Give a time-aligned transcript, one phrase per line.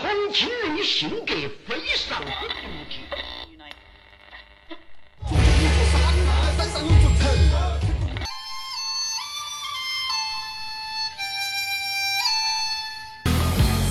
[0.00, 1.34] 重庆人性格
[1.68, 3.04] 非常的独特。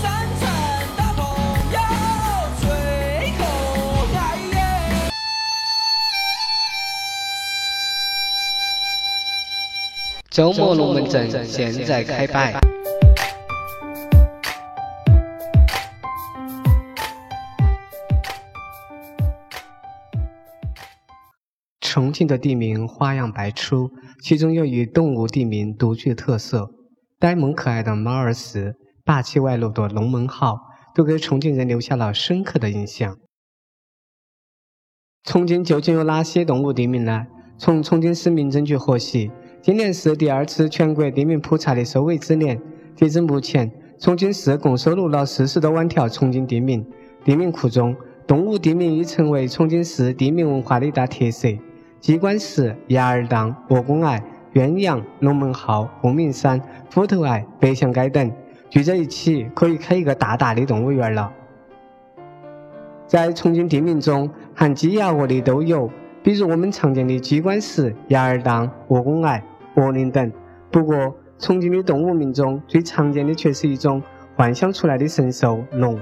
[0.00, 0.04] 三
[0.38, 0.40] 层
[0.96, 1.18] 大朋
[1.72, 1.76] 友
[2.60, 2.64] 最
[3.36, 3.40] 可
[4.16, 4.18] 爱
[4.52, 4.56] 耶！
[10.30, 12.60] 周末龙门阵现在开摆。
[22.06, 23.90] 重庆的地名花样百出，
[24.22, 26.70] 其中又以动物地名独具特色，
[27.18, 30.56] 呆萌可爱的猫儿寺、霸气外露的龙门号，
[30.94, 33.18] 都给重庆人留下了深刻的印象。
[35.24, 37.26] 重庆究竟有哪些动物地名呢？
[37.58, 42.62] 从重庆市民政局获悉，今年是第二次全国地名普查的收尾之年。
[42.94, 46.86] 截至目前，重庆市共收录了四十多万条重庆地名。
[47.24, 47.96] 地名库中，
[48.28, 51.48] 动物地名已成为重庆市地名文化的一大特色。
[52.06, 54.22] 鸡冠石、鸭儿当、鹅公崖、
[54.54, 56.62] 鸳鸯、龙门号、凤鸣山、
[56.94, 58.30] 虎头崖、白象街等
[58.70, 61.32] 聚在一起，可以开一个大大的动物园了。
[63.08, 65.90] 在重庆地名中，含鸡鸭鹅的都有，
[66.22, 69.42] 比如我们常见的鸡冠石、鸭儿当、鹅公崖、
[69.74, 70.32] 鹅岭等。
[70.70, 74.00] 不过，重庆的动物名中最常见的却是一种
[74.36, 76.00] 幻想出来的神兽——龙，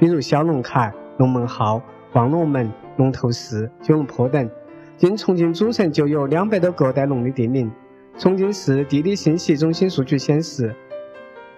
[0.00, 1.80] 比如小龙坎、龙门号、
[2.14, 4.50] 望龙门、龙头寺、九龙坡等。
[4.96, 7.70] 仅重庆主城就有两百多个带龙的地名。
[8.16, 10.72] 重庆市地理信息中心数据显示，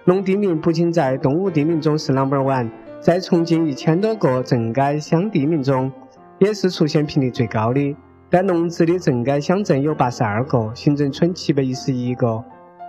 [0.05, 2.67] 龙地名不仅在动物地名中是 number one，
[2.99, 5.91] 在重庆一千多个镇街乡地名中，
[6.39, 7.95] 也是出现频率最高的。
[8.29, 12.43] 带龙字的镇街乡镇有八十二个，行政村七百一十一个，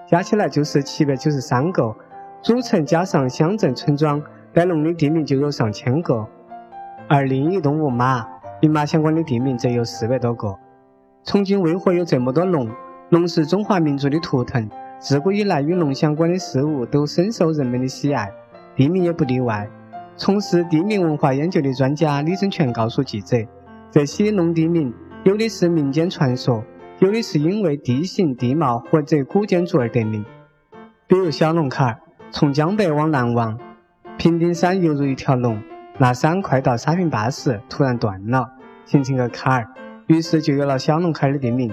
[0.08, 1.94] 加起来就是七百九十三个。
[2.42, 4.22] 主城加上乡镇村庄，
[4.55, 6.27] 带龙的地名就有上千个。
[7.06, 8.27] 而另一动物马。
[8.61, 10.57] 与马相关的地名则有四百多个。
[11.24, 12.69] 重庆为何有这么多龙？
[13.11, 18.30] 龙是中华民族的图腾，自古以来与龙相关的事物都深受人们的喜爱，
[18.74, 19.68] 地名也不例外。
[20.17, 23.36] 从事地名文化研究的专家李正全告诉记者，
[23.91, 24.92] 这些龙地名
[25.23, 26.64] 有的是民间传说，
[26.98, 30.24] 有的是因为地形地貌或者古建筑而得名。
[31.07, 33.58] 比如小龙坎儿，从江北往南望，
[34.18, 35.63] 平顶山犹如一条龙。
[36.01, 38.48] 那山快到沙坪坝时，突然断了，
[38.85, 39.69] 形成个坎儿，
[40.07, 41.73] 于是就有了小龙坎儿的地名。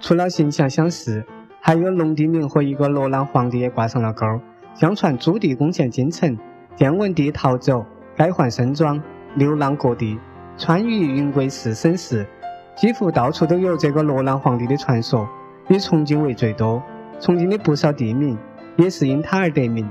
[0.00, 1.24] 除了形象相似，
[1.60, 4.26] 还有龙地名和一个罗兰皇帝也挂上了钩。
[4.74, 6.36] 相传朱棣攻陷京城，
[6.74, 9.00] 建文帝逃走，改换身装，
[9.36, 10.18] 流浪各地，
[10.58, 12.26] 川渝云贵四省市，
[12.74, 15.28] 几乎到处都有这个罗兰皇帝的传说，
[15.68, 16.82] 以重庆为最多。
[17.20, 18.36] 重庆的不少地名
[18.76, 19.88] 也是因他而得名。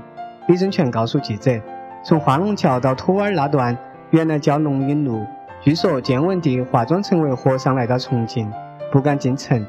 [0.48, 1.58] 李正全告诉记者。
[2.04, 3.78] 从化龙桥到土湾那段，
[4.10, 5.24] 原来叫龙引路。
[5.60, 8.50] 据说建文帝化妆成为和尚来到重庆，
[8.90, 9.64] 不敢进城，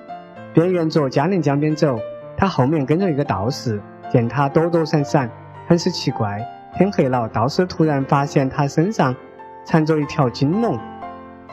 [0.51, 1.99] 便沿着嘉陵江边走。
[2.35, 3.79] 他后面跟着一个道士，
[4.11, 5.29] 见他躲躲闪闪，
[5.67, 6.44] 很是奇怪。
[6.75, 9.15] 天黑了，道士突然发现他身上
[9.63, 10.75] 缠着一条金龙，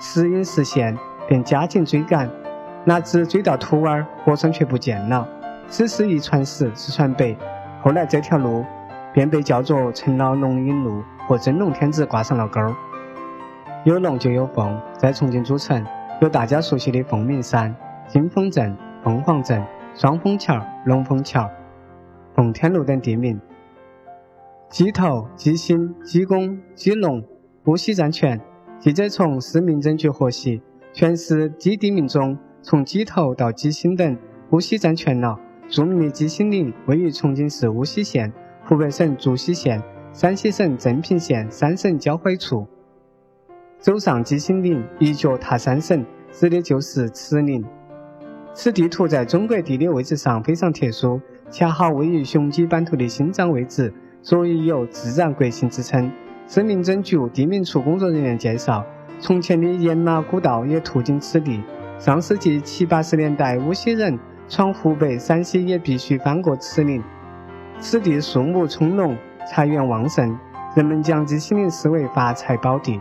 [0.01, 0.97] 时隐时现，
[1.29, 2.27] 便加紧追赶。
[2.87, 5.29] 哪知追到土湾，和尚却不见了。
[5.69, 7.37] 此事一传十，十传百，
[7.83, 8.65] 后来这条路。
[9.13, 12.61] 便被叫做成了龙引路，和真龙天子挂上了钩。
[13.85, 15.85] 有龙就有凤，在重庆主城
[16.21, 17.75] 有大家熟悉的凤鸣山、
[18.07, 21.49] 金凤镇、凤凰镇、双峰桥、龙凤桥、
[22.35, 23.41] 凤天路等地名。
[24.69, 27.25] 鸡头、鸡心、鸡公、鸡龙、
[27.65, 28.41] 乌溪战犬。
[28.79, 34.17] 记者从市民政局获悉，全市鸡地名中，从鸡头到鸡心等
[34.51, 35.39] 乌溪占全了。
[35.69, 38.33] 著名的鸡心岭位于重庆市乌溪县。
[38.65, 39.83] 湖北省竹溪县、
[40.13, 42.67] 山西省镇平县三省交汇处，
[43.79, 47.65] 走上鸡心岭，一脚踏三省，指的就是慈岭。
[48.53, 53.93] 此地图在中国地理位置上非常特殊，恰好位于雄鸡版图的心脏位置，
[54.23, 56.11] 所以有“自然国姓”之称。
[56.47, 58.85] 市民政局地名处工作人员介绍，
[59.21, 61.61] 从前的盐马古道也途经此地。
[61.99, 64.19] 上世纪七八十年代，无锡人
[64.49, 67.03] 闯湖北、陕西也必须翻过此岭。
[67.81, 69.17] 此地树木葱茏，
[69.49, 70.39] 财源旺盛，
[70.77, 73.01] 人们将鸡心岭视为发财宝地。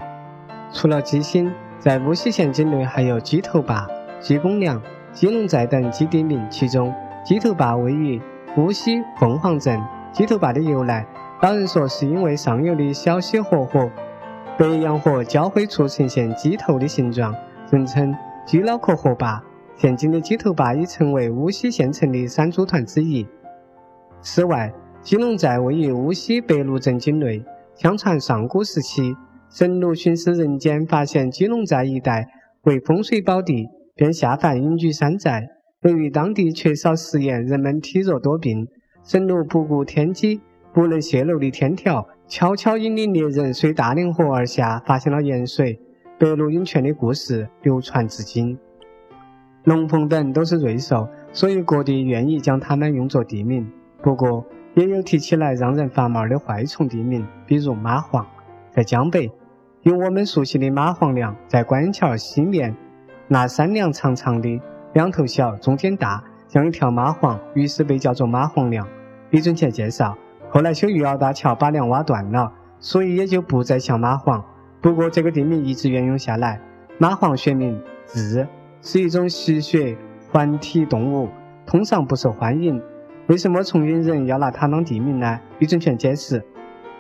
[0.72, 3.86] 除了鸡心，在巫溪县境内还有鸡头坝、
[4.22, 4.82] 鸡公梁、
[5.12, 6.42] 鸡笼寨等鸡地名。
[6.50, 6.94] 其中，
[7.26, 8.22] 鸡头坝位于
[8.56, 9.82] 巫溪凤凰镇。
[10.14, 11.06] 鸡头坝的由来，
[11.42, 13.92] 老人说是因为上游的小溪河和
[14.58, 17.36] 北洋河交汇处呈现鸡头的形状，
[17.70, 18.16] 人称
[18.46, 19.44] 鸡脑壳河坝。
[19.76, 23.28] 现今的鸡头坝已成为巫溪县城的三组团之一。
[24.22, 27.44] 此外，鸡龙寨位于巫溪北路镇境内，
[27.76, 29.16] 相传上古时期，
[29.50, 32.28] 神鹿巡视人间，发现基隆寨一带
[32.64, 35.48] 为风水宝地，便下凡隐居山寨。
[35.84, 38.68] 由于当地缺少食盐，人们体弱多病，
[39.04, 40.42] 神鹿不顾天机
[40.74, 45.80] 不能泄露的天条，悄悄引领猎人随大凌河而下，发现了盐水。
[46.20, 48.60] 白鹿涌泉的故事流传至今。
[49.64, 53.72] 龙凤等都是瑞兽，所以各地愿意将它们用作地名。
[54.02, 58.26] 不过，也有提起来让人发毛的坏虫地名，比如蚂蟥，
[58.72, 59.32] 在江北
[59.82, 62.76] 有我们熟悉的蚂蟥梁，在官桥西面，
[63.28, 64.62] 那山梁长长的，
[64.94, 68.88] 两头小，中间大，像一条蚂蟥，于是被叫做蚂蟥梁。
[69.32, 70.18] 李准前介绍，
[70.50, 74.42] 后来修玉澳大桥，把梁挖断了，所以也就不再像蚂蟥。
[74.82, 76.62] 不过，这个地名一直沿用下来。
[77.00, 78.48] 蚂蟥学名字，
[78.82, 79.98] 是一种吸血
[80.32, 81.30] 环体动物，
[81.66, 82.82] 通常不受欢迎。
[83.30, 85.40] 为什么崇云人要拿它当地名呢？
[85.60, 86.44] 李准全解释：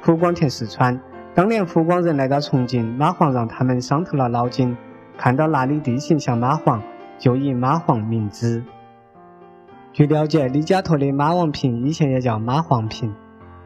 [0.04, 1.02] 湖广填四川，
[1.34, 4.78] 当年湖广人来到重庆，蚂蟥让他们伤透了脑筋，
[5.18, 6.80] 看到那里地形像蚂蟥，
[7.18, 8.64] 就以蚂蟥名之。
[9.92, 13.12] 据了解，李家沱的马王坪以前也叫蚂蟥坪，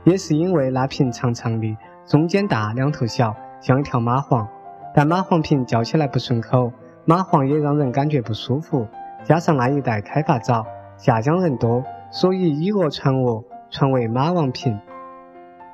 [0.05, 3.35] 也是因为那坪长长的，中间大，两头小。
[3.59, 4.47] 像一条蚂蟥，
[4.95, 6.71] 但蚂蟥坪叫起来不顺口，
[7.05, 8.87] 蚂蟥也让人感觉不舒服。
[9.25, 10.65] 加上那一带开发早，
[10.97, 11.81] 下江人多，
[12.13, 14.79] 所以以讹传讹，传为马王坪。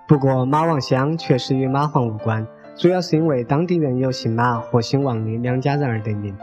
[0.08, 2.48] 不过马王乡确实与马皇无关，
[2.78, 6.34] 主要是因为当地人有姓马和姓王的两家人而得名。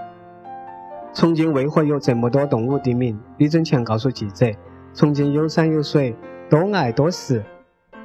[1.14, 3.18] 重庆为何有这么多动物地名？
[3.38, 4.52] 李准全告诉记者：
[4.92, 6.14] 重庆有山有水，
[6.50, 7.42] 多爱多食，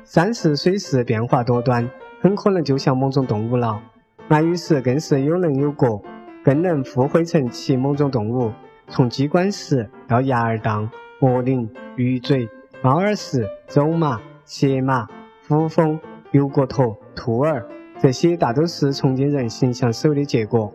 [0.05, 1.89] 山势水势变化多端。
[2.21, 3.81] 很可能就像某种动物了，
[4.29, 6.01] 那于是更是有棱有角，
[6.41, 8.53] 更能附会成其某种动物。
[8.87, 10.89] 从鸡冠石到鸭儿当、
[11.21, 12.49] 鹅岭、鱼嘴、
[12.81, 15.07] 猫耳石、走马、斜马、
[15.47, 15.99] 虎峰、
[16.31, 17.63] 油锅驼、兔儿，
[17.99, 20.73] 这些大都是重庆人形象手的结果。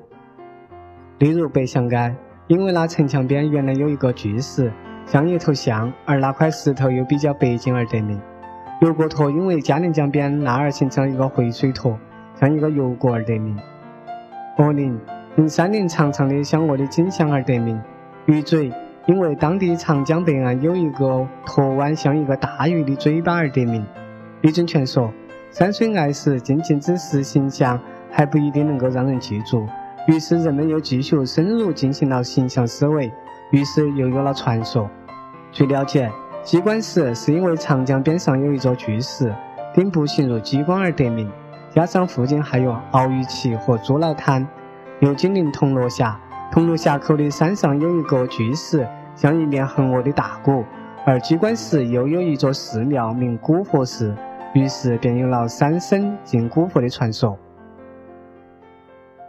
[1.19, 2.15] 例如北翔街，
[2.47, 4.73] 因为那城墙边原来有一个巨石，
[5.05, 8.21] 像一头象，而那块石头又比较白净而得名。
[8.83, 11.99] 油锅坨因为嘉陵江边那儿形成了一个回水坨，
[12.37, 13.59] 像一个油锅而得名。
[14.59, 14.97] 鹅岭
[15.37, 17.83] 因山林长长的像鹅的颈项而得名。
[18.27, 18.73] 鱼嘴
[19.07, 23.85] 因为当地长江北岸有一个坨湾像一个大鱼的嘴巴而得名。
[24.43, 25.13] 李正全说，
[25.51, 27.81] 山水爱石仅仅只是形象，
[28.11, 29.67] 还不一定能够让人记住。
[30.07, 33.11] 于是人们又继续深入进行了形象思维，
[33.51, 34.91] 于是又有了传说。
[35.51, 36.11] 据了解。
[36.43, 39.35] 鸡冠石是因为长江边上有一座巨石，
[39.75, 41.29] 顶部形如鸡冠而得名，
[41.75, 44.47] 加上附近还有鳌鱼旗和猪脑滩，
[45.01, 46.17] 又紧邻铜锣峡。
[46.51, 50.65] 铜锣峡口的山上有一个巨石，像一面横卧的大鼓，
[51.05, 54.15] 而鸡冠石又有一座寺庙名古佛寺，
[54.55, 57.39] 于是便有了三生进古佛的传说。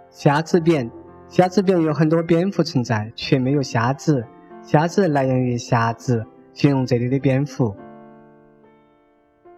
[0.10, 0.90] 虾子匾，
[1.28, 4.26] 虾子匾有很多蝙蝠存在，却没有虾子。
[4.62, 6.26] 虾子来源于虾子。
[6.54, 7.76] 形容这里的蝙蝠。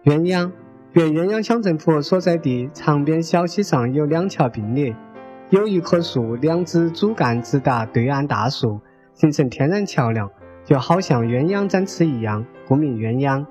[0.04, 0.52] 鸳鸯，
[0.92, 4.94] 原鸳鸯乡政府所在地长边小溪上有两条并列，
[5.50, 8.80] 有一棵树，两支主干直达对岸大树，
[9.14, 10.30] 形成天然桥梁，
[10.64, 13.44] 就好像鸳鸯展翅一样，故名鸳鸯。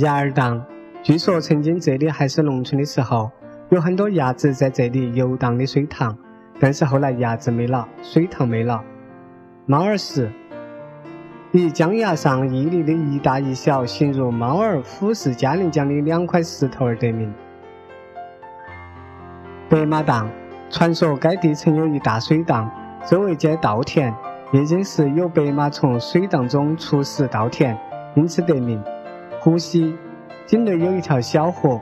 [0.00, 0.64] 鸭儿荡，
[1.02, 3.30] 据说曾经这里还是农村的时候，
[3.68, 6.16] 有很多鸭子在这里游荡的水塘，
[6.58, 8.82] 但是后来鸭子没了，水塘没了。
[9.66, 10.32] 猫儿石。
[11.52, 17.30] 以江崖上屹立的一大一小，形如猫儿俯视嘉陵江的两块石头而得名。
[19.68, 20.30] 白马荡，
[20.70, 22.70] 传说该地曾有一大水荡，
[23.04, 24.14] 周围皆稻田，
[24.52, 27.76] 夜间时有白马从水荡中出食稻田，
[28.14, 28.80] 因此得名。
[29.40, 29.92] 湖西，
[30.46, 31.80] 境内有一条小河，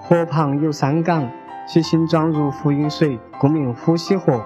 [0.00, 1.28] 河旁有山岗，
[1.68, 4.42] 其形状如浮云水，故名虎溪河。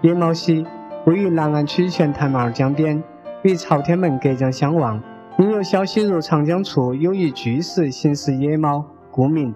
[0.00, 0.66] 野猫溪，
[1.04, 3.02] 位于南岸区玄潭毛江边。
[3.42, 5.02] 与朝天门隔江相望，
[5.38, 9.54] 因有小溪入长江处有一巨石形似野猫，故名。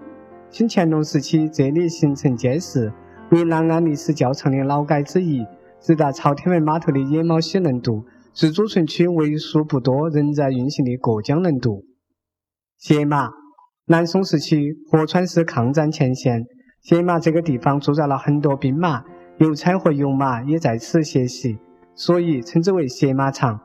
[0.51, 2.93] 清乾隆时期，这里形成街市，
[3.31, 5.45] 为南岸历史较长的老街之一。
[5.81, 11.85] 直达朝天门码头的野猫溪轮渡，是主城区为数不多仍在运行的过江轮渡。
[12.79, 13.29] 斜马，
[13.85, 16.43] 南宋时期合川市抗战前线，
[16.81, 19.03] 斜马这个地方驻扎了很多兵马，
[19.37, 21.59] 邮差和邮马也在此歇息，
[21.93, 23.59] 所以称之为斜马场。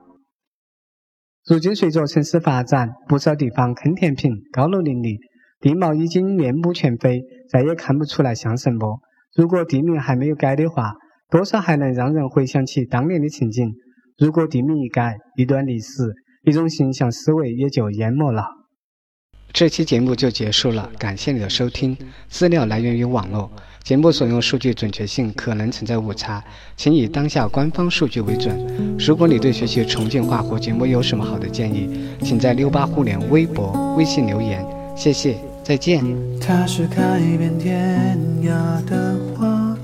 [1.46, 5.20] 如今随着城市发展，不少地方坑填平、高楼林立，
[5.58, 9.00] 地貌已经面目全非，再也看不出来像什么。
[9.37, 10.94] 如果地名还没有改的话，
[11.30, 13.72] 多少还能让人回想起当年的情景。
[14.18, 16.12] 如果地名一改，一段历史、
[16.44, 18.44] 一种形象思维也就淹没了。
[19.52, 21.96] 这期节目就结束了，感谢你的收听。
[22.28, 23.50] 资料来源于网络，
[23.82, 26.42] 节目所用数据准确性可能存在误差，
[26.76, 28.56] 请以当下官方数据为准。
[28.96, 34.64] 如果你对学习重庆话或节目有什么好的建议，请在六八互联微博、微信留言。
[34.96, 35.37] 谢谢，
[35.70, 36.04] 再见。
[36.40, 38.50] 它是开遍天涯
[38.86, 39.76] 的花，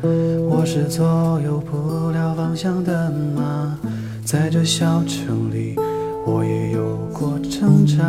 [0.50, 3.78] 我是左右不了方向的马，
[4.25, 5.76] 在这小城里，
[6.26, 8.02] 我也有过挣扎。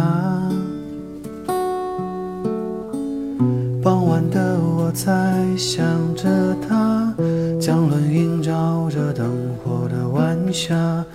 [3.83, 7.13] 傍晚的我在想着他，
[7.61, 9.29] 江轮映照着灯
[9.63, 11.05] 火的晚霞，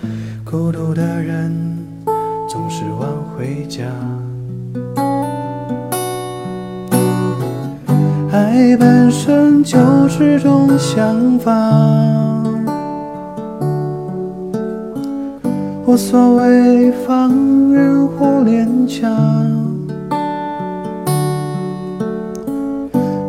[0.45, 1.53] 孤独的人
[2.47, 3.83] 总是晚回家。
[8.33, 9.77] 爱本身就
[10.09, 11.51] 是种想法，
[15.85, 17.29] 无所谓放
[17.71, 19.15] 任或勉强。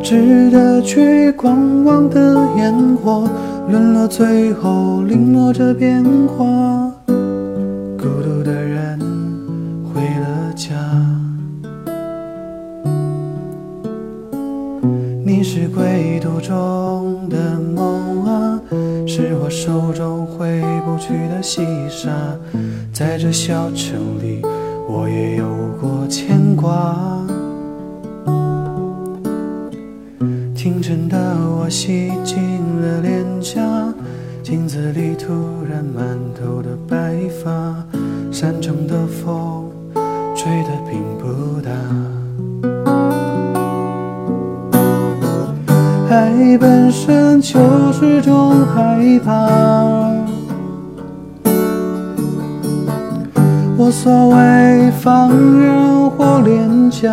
[0.02, 3.28] 值得去观望的烟火，
[3.68, 6.93] 沦落最后零落着变化。
[23.14, 24.42] 在这小城里，
[24.88, 25.47] 我也有
[25.80, 26.97] 过牵挂。
[30.52, 31.16] 清晨的
[31.49, 32.42] 我洗净
[32.80, 33.62] 了脸颊，
[34.42, 35.33] 镜子里突
[35.71, 37.87] 然满头的白发，
[38.33, 39.71] 山城的风
[40.35, 41.71] 吹得并不大。
[46.11, 50.11] 爱本身就是种害怕，
[53.84, 55.28] 无所谓放
[55.60, 57.10] 任或廉价。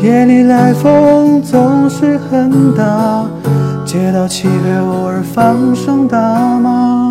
[0.00, 3.24] 夜里来风总是很大，
[3.84, 6.16] 街道漆黑，偶尔放声大
[6.60, 7.09] 骂。